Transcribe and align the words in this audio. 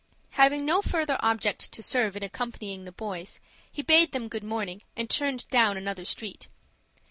Having 0.31 0.65
no 0.65 0.81
further 0.81 1.17
object 1.19 1.71
to 1.73 1.83
serve 1.83 2.17
in 2.17 2.23
accompanying 2.23 2.85
the 2.85 2.91
boys, 2.91 3.39
he 3.71 3.83
bade 3.83 4.13
them 4.13 4.29
good 4.29 4.43
morning, 4.43 4.81
and 4.95 5.07
turned 5.11 5.47
down 5.49 5.77
another 5.77 6.05
street. 6.05 6.47